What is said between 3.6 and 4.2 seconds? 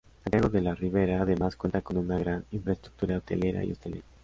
y hostelera.